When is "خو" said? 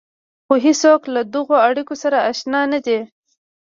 0.45-0.53